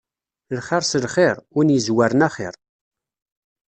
Lxir 0.57 0.83
s 0.89 0.93
lxir, 1.03 1.37
win 1.55 1.71
yezwaren 1.73 2.25
axir. 2.27 2.55